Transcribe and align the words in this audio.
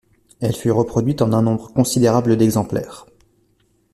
Elle 0.39 0.55
fut 0.55 0.71
reproduite 0.71 1.21
en 1.21 1.31
un 1.31 1.43
nombre 1.43 1.71
considérable 1.73 2.35
d'exemplaires. 2.35 3.05